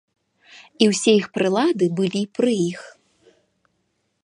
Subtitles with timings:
[0.85, 2.81] І ўсе іх прылады былі пры іх.